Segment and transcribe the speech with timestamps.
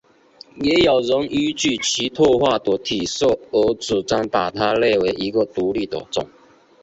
[0.59, 6.27] 也有人依据其特化的体色而主张把它列为一个独立的种。